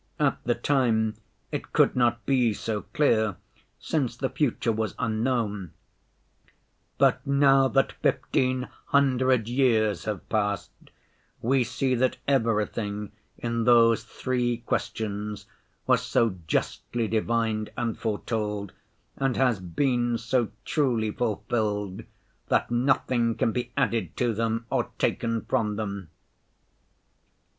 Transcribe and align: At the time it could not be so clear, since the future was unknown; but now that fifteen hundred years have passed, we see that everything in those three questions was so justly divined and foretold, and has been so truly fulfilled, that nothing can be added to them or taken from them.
At 0.19 0.39
the 0.43 0.55
time 0.55 1.13
it 1.51 1.73
could 1.73 1.95
not 1.95 2.25
be 2.25 2.55
so 2.55 2.81
clear, 2.91 3.35
since 3.77 4.17
the 4.17 4.31
future 4.31 4.71
was 4.71 4.95
unknown; 4.97 5.73
but 6.97 7.21
now 7.27 7.67
that 7.67 7.91
fifteen 7.91 8.67
hundred 8.85 9.47
years 9.47 10.05
have 10.05 10.27
passed, 10.27 10.71
we 11.39 11.63
see 11.63 11.93
that 11.93 12.17
everything 12.27 13.11
in 13.37 13.65
those 13.65 14.03
three 14.03 14.57
questions 14.65 15.45
was 15.85 16.01
so 16.01 16.33
justly 16.47 17.07
divined 17.07 17.69
and 17.77 17.95
foretold, 17.99 18.73
and 19.17 19.37
has 19.37 19.59
been 19.59 20.17
so 20.17 20.49
truly 20.65 21.11
fulfilled, 21.11 22.01
that 22.47 22.71
nothing 22.71 23.35
can 23.35 23.51
be 23.51 23.71
added 23.77 24.17
to 24.17 24.33
them 24.33 24.65
or 24.71 24.89
taken 24.97 25.41
from 25.43 25.75
them. 25.75 26.09